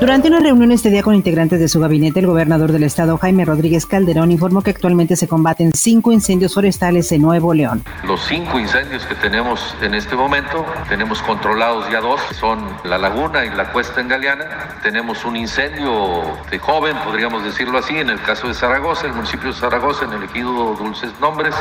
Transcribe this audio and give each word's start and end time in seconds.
Durante 0.00 0.28
una 0.28 0.40
reunión 0.40 0.72
este 0.72 0.88
día 0.88 1.02
con 1.02 1.14
integrantes 1.14 1.60
de 1.60 1.68
su 1.68 1.78
gabinete, 1.78 2.20
el 2.20 2.26
gobernador 2.26 2.72
del 2.72 2.84
estado, 2.84 3.18
Jaime 3.18 3.44
Rodríguez 3.44 3.84
Calderón, 3.84 4.32
informó 4.32 4.62
que 4.62 4.70
actualmente 4.70 5.14
se 5.14 5.28
combaten 5.28 5.72
cinco 5.74 6.10
incendios 6.10 6.54
forestales 6.54 7.12
en 7.12 7.20
Nuevo 7.20 7.52
León. 7.52 7.84
Los 8.04 8.22
cinco 8.22 8.58
incendios 8.58 9.04
que 9.04 9.14
tenemos 9.16 9.74
en 9.82 9.94
este 9.94 10.16
momento, 10.16 10.64
tenemos 10.88 11.20
controlados 11.20 11.84
ya 11.92 12.00
dos, 12.00 12.18
son 12.32 12.60
la 12.84 12.96
laguna 12.96 13.44
y 13.44 13.50
la 13.50 13.72
cuesta 13.72 14.00
en 14.00 14.08
Galeana. 14.08 14.78
Tenemos 14.82 15.26
un 15.26 15.36
incendio 15.36 16.22
de 16.50 16.58
joven, 16.58 16.96
podríamos 17.04 17.44
decirlo 17.44 17.76
así, 17.76 17.98
en 17.98 18.08
el 18.08 18.22
caso 18.22 18.48
de 18.48 18.54
Zaragoza, 18.54 19.06
el 19.06 19.12
municipio 19.12 19.48
de 19.48 19.54
Zaragoza, 19.54 20.06
en 20.06 20.14
el 20.14 20.22
ejido 20.22 20.76
Dulces 20.76 21.12
Nombres, 21.20 21.54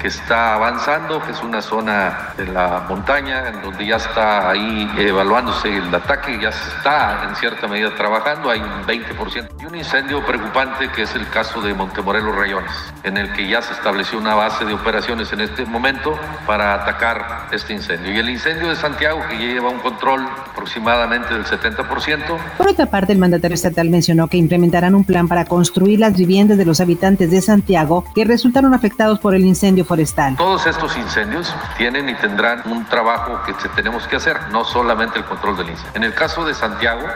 que 0.00 0.08
está 0.08 0.54
avanzando, 0.54 1.22
que 1.24 1.30
es 1.30 1.42
una 1.44 1.62
zona 1.62 2.30
de 2.36 2.46
la 2.46 2.86
montaña, 2.88 3.50
en 3.50 3.62
donde 3.62 3.86
ya 3.86 3.96
está 3.96 4.50
ahí 4.50 4.90
evaluándose 4.98 5.76
el 5.76 5.94
ataque, 5.94 6.40
ya 6.42 6.48
está 6.48 7.24
en 7.28 7.36
cierta 7.36 7.67
medida 7.68 7.94
trabajando, 7.94 8.50
hay 8.50 8.60
un 8.60 8.84
20%. 8.84 9.48
Y 9.60 9.66
un 9.66 9.74
incendio 9.74 10.24
preocupante 10.24 10.90
que 10.90 11.02
es 11.02 11.14
el 11.14 11.28
caso 11.28 11.60
de 11.60 11.74
Montemorelos 11.74 12.34
Rayones, 12.34 12.72
en 13.04 13.16
el 13.16 13.32
que 13.32 13.48
ya 13.48 13.62
se 13.62 13.72
estableció 13.72 14.18
una 14.18 14.34
base 14.34 14.64
de 14.64 14.74
operaciones 14.74 15.32
en 15.32 15.40
este 15.40 15.64
momento 15.64 16.18
para 16.46 16.74
atacar 16.74 17.48
este 17.52 17.74
incendio. 17.74 18.12
Y 18.12 18.18
el 18.18 18.28
incendio 18.28 18.68
de 18.68 18.76
Santiago, 18.76 19.20
que 19.28 19.38
ya 19.38 19.52
lleva 19.52 19.68
un 19.70 19.78
control 19.78 20.26
aproximadamente 20.50 21.34
del 21.34 21.44
70%. 21.44 22.38
Por 22.56 22.68
otra 22.68 22.86
parte, 22.86 23.12
el 23.12 23.18
mandatario 23.18 23.54
estatal 23.54 23.88
mencionó 23.90 24.28
que 24.28 24.36
implementarán 24.36 24.94
un 24.94 25.04
plan 25.04 25.28
para 25.28 25.44
construir 25.44 26.00
las 26.00 26.16
viviendas 26.16 26.58
de 26.58 26.64
los 26.64 26.80
habitantes 26.80 27.30
de 27.30 27.40
Santiago 27.40 28.04
que 28.14 28.24
resultaron 28.24 28.74
afectados 28.74 29.18
por 29.18 29.34
el 29.34 29.44
incendio 29.44 29.84
forestal. 29.84 30.36
Todos 30.36 30.66
estos 30.66 30.96
incendios 30.96 31.54
tienen 31.76 32.08
y 32.08 32.14
tendrán 32.14 32.62
un 32.70 32.84
trabajo 32.86 33.40
que 33.44 33.52
tenemos 33.74 34.06
que 34.06 34.16
hacer, 34.16 34.36
no 34.50 34.64
solamente 34.64 35.18
el 35.18 35.24
control 35.24 35.56
del 35.56 35.70
incendio. 35.70 35.92
En 35.94 36.04
el 36.04 36.14
caso 36.14 36.44
de 36.44 36.54
Santiago, 36.54 37.06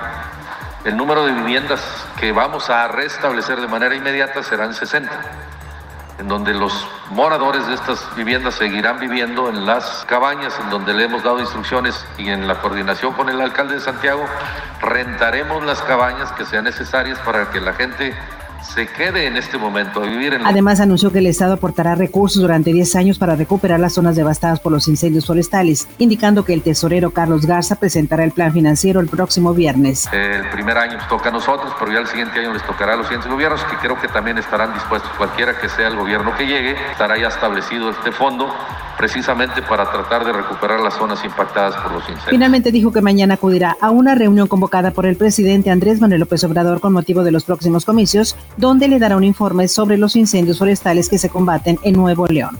el 0.84 0.96
número 0.96 1.24
de 1.24 1.32
viviendas 1.32 1.80
que 2.18 2.32
vamos 2.32 2.68
a 2.70 2.88
restablecer 2.88 3.60
de 3.60 3.68
manera 3.68 3.94
inmediata 3.94 4.42
serán 4.42 4.74
60, 4.74 5.10
en 6.18 6.28
donde 6.28 6.54
los 6.54 6.72
moradores 7.10 7.66
de 7.68 7.74
estas 7.74 8.14
viviendas 8.16 8.54
seguirán 8.54 8.98
viviendo 8.98 9.48
en 9.48 9.64
las 9.64 10.04
cabañas 10.08 10.58
en 10.60 10.70
donde 10.70 10.92
le 10.92 11.04
hemos 11.04 11.22
dado 11.22 11.40
instrucciones 11.40 12.04
y 12.18 12.28
en 12.30 12.48
la 12.48 12.60
coordinación 12.60 13.12
con 13.12 13.28
el 13.28 13.40
alcalde 13.40 13.74
de 13.74 13.80
Santiago 13.80 14.24
rentaremos 14.80 15.64
las 15.64 15.80
cabañas 15.82 16.32
que 16.32 16.44
sean 16.44 16.64
necesarias 16.64 17.18
para 17.20 17.50
que 17.50 17.60
la 17.60 17.74
gente 17.74 18.16
se 18.62 18.86
quede 18.86 19.26
en 19.26 19.36
este 19.36 19.58
momento 19.58 20.02
a 20.02 20.06
vivir 20.06 20.34
en... 20.34 20.46
Además 20.46 20.80
anunció 20.80 21.12
que 21.12 21.18
el 21.18 21.26
Estado 21.26 21.54
aportará 21.54 21.94
recursos 21.94 22.40
durante 22.40 22.72
10 22.72 22.96
años 22.96 23.18
para 23.18 23.36
recuperar 23.36 23.80
las 23.80 23.94
zonas 23.94 24.16
devastadas 24.16 24.60
por 24.60 24.72
los 24.72 24.88
incendios 24.88 25.26
forestales, 25.26 25.88
indicando 25.98 26.44
que 26.44 26.54
el 26.54 26.62
tesorero 26.62 27.10
Carlos 27.10 27.46
Garza 27.46 27.76
presentará 27.76 28.24
el 28.24 28.32
plan 28.32 28.52
financiero 28.52 29.00
el 29.00 29.08
próximo 29.08 29.54
viernes. 29.54 30.08
El 30.12 30.48
primer 30.50 30.78
año 30.78 30.98
nos 30.98 31.08
toca 31.08 31.28
a 31.28 31.32
nosotros, 31.32 31.72
pero 31.78 31.92
ya 31.92 31.98
el 31.98 32.06
siguiente 32.06 32.40
año 32.40 32.52
les 32.52 32.64
tocará 32.64 32.94
a 32.94 32.96
los 32.96 33.06
siguientes 33.06 33.30
gobiernos, 33.30 33.62
que 33.64 33.76
creo 33.76 34.00
que 34.00 34.08
también 34.08 34.38
estarán 34.38 34.72
dispuestos, 34.74 35.10
cualquiera 35.16 35.58
que 35.58 35.68
sea 35.68 35.88
el 35.88 35.96
gobierno 35.96 36.34
que 36.36 36.46
llegue, 36.46 36.76
estará 36.90 37.18
ya 37.18 37.28
establecido 37.28 37.90
este 37.90 38.12
fondo 38.12 38.52
precisamente 38.96 39.62
para 39.62 39.90
tratar 39.90 40.24
de 40.24 40.32
recuperar 40.32 40.80
las 40.80 40.94
zonas 40.94 41.24
impactadas 41.24 41.74
por 41.76 41.92
los 41.92 42.02
incendios. 42.02 42.30
Finalmente 42.30 42.72
dijo 42.72 42.92
que 42.92 43.00
mañana 43.00 43.34
acudirá 43.34 43.76
a 43.80 43.90
una 43.90 44.14
reunión 44.14 44.48
convocada 44.48 44.90
por 44.90 45.06
el 45.06 45.16
presidente 45.16 45.70
Andrés 45.70 46.00
Manuel 46.00 46.20
López 46.20 46.44
Obrador 46.44 46.80
con 46.80 46.92
motivo 46.92 47.24
de 47.24 47.32
los 47.32 47.44
próximos 47.44 47.84
comicios, 47.84 48.36
donde 48.56 48.88
le 48.88 48.98
dará 48.98 49.16
un 49.16 49.24
informe 49.24 49.68
sobre 49.68 49.98
los 49.98 50.16
incendios 50.16 50.58
forestales 50.58 51.08
que 51.08 51.18
se 51.18 51.28
combaten 51.28 51.78
en 51.82 51.94
Nuevo 51.94 52.26
León. 52.26 52.58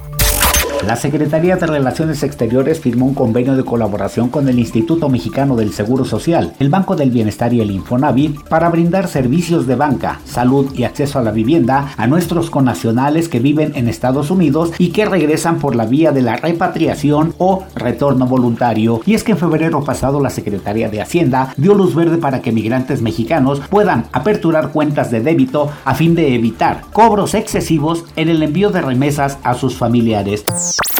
La 0.86 0.97
Secretaría 0.97 1.55
de 1.55 1.66
Relaciones 1.66 2.25
Exteriores 2.25 2.80
firmó 2.80 3.06
un 3.06 3.14
convenio 3.14 3.55
de 3.55 3.64
colaboración 3.64 4.30
con 4.30 4.48
el 4.48 4.58
Instituto 4.58 5.08
Mexicano 5.08 5.55
del 5.55 5.72
Seguro 5.72 6.04
Social, 6.04 6.54
el 6.59 6.70
Banco 6.70 6.97
del 6.97 7.12
Bienestar 7.12 7.54
y 7.54 7.60
el 7.60 7.70
Infonavit 7.70 8.43
para 8.48 8.69
brindar 8.69 9.06
servicios 9.06 9.69
de 9.69 9.76
banca, 9.76 10.20
salud 10.25 10.72
y 10.75 10.82
acceso 10.82 11.20
a 11.20 11.22
la 11.22 11.31
vivienda 11.31 11.94
a 11.97 12.09
nuestros 12.09 12.50
connacionales 12.50 13.28
que 13.28 13.38
viven 13.38 13.72
en 13.76 13.88
Estados 13.88 14.32
Unidos 14.32 14.72
y 14.76 14.88
que 14.88 15.04
regresan 15.04 15.60
por 15.60 15.76
la 15.76 15.87
vía 15.87 16.10
de 16.10 16.22
la 16.22 16.37
repatriación 16.37 17.32
o 17.38 17.62
retorno 17.76 18.26
voluntario. 18.26 19.03
Y 19.06 19.14
es 19.14 19.22
que 19.22 19.32
en 19.32 19.38
febrero 19.38 19.84
pasado 19.84 20.20
la 20.20 20.31
Secretaría 20.31 20.88
de 20.88 21.00
Hacienda 21.00 21.54
dio 21.56 21.75
luz 21.75 21.94
verde 21.94 22.19
para 22.19 22.43
que 22.43 22.50
migrantes 22.50 23.03
mexicanos 23.03 23.60
puedan 23.70 24.06
aperturar 24.10 24.72
cuentas 24.72 25.12
de 25.12 25.20
débito 25.20 25.70
a 25.84 25.94
fin 25.94 26.16
de 26.16 26.34
evitar 26.34 26.82
cobros 26.93 27.34
excesivos 27.34 28.04
en 28.16 28.28
el 28.28 28.43
envío 28.43 28.70
de 28.70 28.81
remesas 28.81 29.38
a 29.44 29.54
sus 29.54 29.76
familiares. 29.76 30.44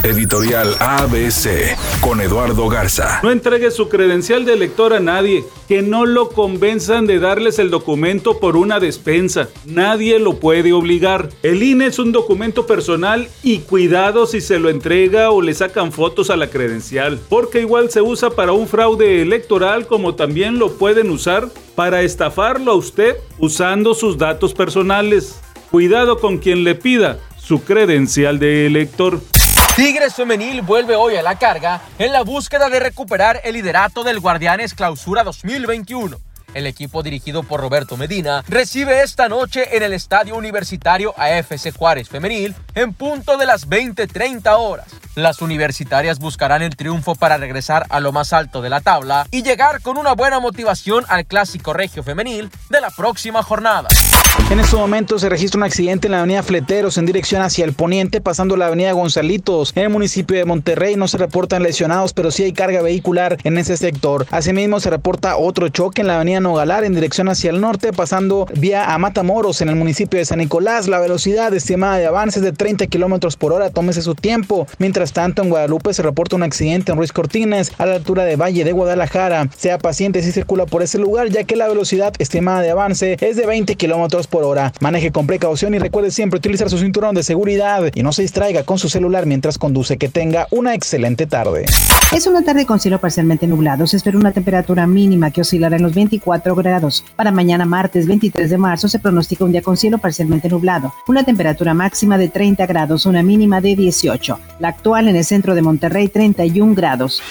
Editorial 0.03 0.75
ABC 0.81 1.77
con 2.01 2.19
Eduardo 2.19 2.67
Garza. 2.67 3.21
No 3.23 3.31
entregue 3.31 3.71
su 3.71 3.87
credencial 3.87 4.43
de 4.43 4.51
elector 4.51 4.93
a 4.93 4.99
nadie. 4.99 5.45
Que 5.69 5.81
no 5.81 6.05
lo 6.05 6.27
convenzan 6.27 7.07
de 7.07 7.19
darles 7.19 7.57
el 7.57 7.69
documento 7.69 8.37
por 8.41 8.57
una 8.57 8.81
despensa. 8.81 9.47
Nadie 9.65 10.19
lo 10.19 10.41
puede 10.41 10.73
obligar. 10.73 11.29
El 11.41 11.63
INE 11.63 11.85
es 11.85 11.99
un 11.99 12.11
documento 12.11 12.67
personal 12.67 13.29
y 13.43 13.59
cuidado 13.59 14.27
si 14.27 14.41
se 14.41 14.59
lo 14.59 14.69
entrega 14.69 15.31
o 15.31 15.41
le 15.41 15.53
sacan 15.53 15.93
fotos 15.93 16.29
a 16.29 16.35
la 16.35 16.49
credencial. 16.49 17.17
Porque 17.29 17.61
igual 17.61 17.89
se 17.89 18.01
usa 18.01 18.29
para 18.29 18.51
un 18.51 18.67
fraude 18.67 19.21
electoral 19.21 19.87
como 19.87 20.15
también 20.15 20.59
lo 20.59 20.73
pueden 20.73 21.11
usar 21.11 21.47
para 21.75 22.01
estafarlo 22.01 22.73
a 22.73 22.75
usted 22.75 23.15
usando 23.39 23.93
sus 23.93 24.17
datos 24.17 24.53
personales. 24.53 25.39
Cuidado 25.71 26.19
con 26.19 26.39
quien 26.39 26.65
le 26.65 26.75
pida 26.75 27.19
su 27.37 27.63
credencial 27.63 28.37
de 28.37 28.65
elector. 28.65 29.21
Tigres 29.75 30.13
Femenil 30.13 30.61
vuelve 30.61 30.95
hoy 30.95 31.15
a 31.15 31.23
la 31.23 31.39
carga 31.39 31.81
en 31.97 32.11
la 32.11 32.21
búsqueda 32.21 32.69
de 32.69 32.79
recuperar 32.79 33.41
el 33.43 33.55
liderato 33.55 34.03
del 34.03 34.19
Guardianes 34.19 34.75
Clausura 34.75 35.23
2021. 35.23 36.19
El 36.53 36.67
equipo 36.67 37.01
dirigido 37.01 37.41
por 37.41 37.59
Roberto 37.59 37.97
Medina 37.97 38.43
recibe 38.47 39.01
esta 39.01 39.29
noche 39.29 39.75
en 39.75 39.81
el 39.81 39.93
Estadio 39.93 40.35
Universitario 40.35 41.15
AFC 41.17 41.75
Juárez 41.75 42.07
Femenil 42.07 42.53
en 42.75 42.93
punto 42.93 43.35
de 43.37 43.47
las 43.47 43.67
20:30 43.67 44.55
horas. 44.57 44.85
Las 45.15 45.43
universitarias 45.43 46.17
buscarán 46.17 46.63
el 46.63 46.75
triunfo 46.75 47.13
para 47.13 47.37
regresar 47.37 47.85
a 47.89 47.99
lo 47.99 48.11
más 48.11 48.33
alto 48.33 48.63
de 48.63 48.71
la 48.71 48.81
tabla 48.81 49.27
y 49.29 49.43
llegar 49.43 49.79
con 49.81 49.97
una 49.97 50.13
buena 50.13 50.39
motivación 50.39 51.05
al 51.07 51.27
clásico 51.27 51.71
regio 51.71 52.01
femenil 52.01 52.49
de 52.71 52.81
la 52.81 52.89
próxima 52.89 53.43
jornada. 53.43 53.89
En 54.49 54.59
este 54.59 54.75
momento 54.75 55.19
se 55.19 55.29
registra 55.29 55.59
un 55.59 55.63
accidente 55.63 56.07
en 56.07 56.13
la 56.13 56.19
avenida 56.19 56.41
Fleteros 56.41 56.97
en 56.97 57.05
dirección 57.05 57.43
hacia 57.43 57.63
el 57.63 57.73
poniente, 57.73 58.21
pasando 58.21 58.57
la 58.57 58.67
avenida 58.67 58.91
Gonzalitos. 58.91 59.71
En 59.75 59.83
el 59.83 59.89
municipio 59.89 60.35
de 60.35 60.45
Monterrey 60.45 60.95
no 60.95 61.07
se 61.07 61.19
reportan 61.19 61.61
lesionados, 61.61 62.13
pero 62.13 62.31
sí 62.31 62.43
hay 62.43 62.53
carga 62.53 62.81
vehicular 62.81 63.37
en 63.43 63.59
ese 63.59 63.77
sector. 63.77 64.25
Asimismo, 64.31 64.79
se 64.79 64.89
reporta 64.89 65.37
otro 65.37 65.69
choque 65.69 66.01
en 66.01 66.07
la 66.07 66.15
avenida 66.15 66.39
Nogalar 66.39 66.83
en 66.83 66.95
dirección 66.95 67.29
hacia 67.29 67.51
el 67.51 67.61
norte, 67.61 67.93
pasando 67.93 68.47
vía 68.55 68.93
a 68.93 68.97
Matamoros 68.97 69.61
en 69.61 69.69
el 69.69 69.75
municipio 69.75 70.17
de 70.17 70.25
San 70.25 70.39
Nicolás. 70.39 70.87
La 70.87 70.99
velocidad 70.99 71.53
estimada 71.53 71.97
de 71.97 72.07
avance 72.07 72.39
es 72.39 72.45
de 72.45 72.53
30 72.53 72.87
kilómetros 72.87 73.37
por 73.37 73.53
hora, 73.53 73.69
tómese 73.69 74.01
su 74.01 74.15
tiempo. 74.15 74.67
Mientras 74.79 75.02
tanto, 75.11 75.41
en 75.41 75.49
Guadalupe 75.49 75.93
se 75.93 76.03
reporta 76.03 76.35
un 76.35 76.43
accidente 76.43 76.91
en 76.91 76.97
Ruiz 76.97 77.11
Cortines 77.11 77.71
a 77.77 77.85
la 77.85 77.95
altura 77.95 78.23
de 78.23 78.35
Valle 78.35 78.63
de 78.63 78.71
Guadalajara. 78.71 79.49
Sea 79.57 79.77
paciente 79.77 80.21
si 80.21 80.31
circula 80.31 80.65
por 80.65 80.81
ese 80.83 80.99
lugar, 80.99 81.29
ya 81.29 81.43
que 81.43 81.55
la 81.55 81.67
velocidad 81.67 82.13
estimada 82.19 82.61
de 82.61 82.71
avance 82.71 83.17
es 83.19 83.35
de 83.35 83.45
20 83.45 83.75
kilómetros 83.75 84.27
por 84.27 84.43
hora. 84.43 84.71
Maneje 84.79 85.11
con 85.11 85.27
precaución 85.27 85.73
y 85.73 85.79
recuerde 85.79 86.11
siempre 86.11 86.37
utilizar 86.37 86.69
su 86.69 86.77
cinturón 86.77 87.15
de 87.15 87.23
seguridad 87.23 87.91
y 87.93 88.03
no 88.03 88.13
se 88.13 88.21
distraiga 88.21 88.63
con 88.63 88.77
su 88.77 88.89
celular 88.89 89.25
mientras 89.25 89.57
conduce. 89.57 89.97
Que 89.97 90.09
tenga 90.09 90.47
una 90.51 90.75
excelente 90.75 91.25
tarde. 91.25 91.65
Es 92.13 92.27
una 92.27 92.43
tarde 92.43 92.65
con 92.65 92.79
cielo 92.79 92.99
parcialmente 92.99 93.47
nublado. 93.47 93.87
Se 93.87 93.97
espera 93.97 94.17
una 94.17 94.31
temperatura 94.31 94.85
mínima 94.85 95.31
que 95.31 95.41
oscilará 95.41 95.77
en 95.77 95.81
los 95.81 95.95
24 95.95 96.55
grados. 96.55 97.03
Para 97.15 97.31
mañana 97.31 97.65
martes 97.65 98.05
23 98.05 98.49
de 98.49 98.57
marzo 98.57 98.87
se 98.87 98.99
pronostica 98.99 99.43
un 99.43 99.51
día 99.51 99.63
con 99.63 99.77
cielo 99.77 99.97
parcialmente 99.97 100.47
nublado. 100.47 100.93
Una 101.07 101.23
temperatura 101.23 101.73
máxima 101.73 102.17
de 102.17 102.29
30 102.29 102.65
grados, 102.67 103.05
una 103.05 103.23
mínima 103.23 103.61
de 103.61 103.75
18. 103.75 104.39
La 104.59 104.69
en 104.99 105.15
el 105.15 105.25
centro 105.25 105.55
de 105.55 105.61
Monterrey 105.61 106.07
31 106.07 106.75
grados. 106.75 107.21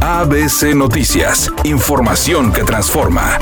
ABC 0.00 0.74
Noticias. 0.74 1.50
Información 1.64 2.52
que 2.52 2.64
transforma. 2.64 3.38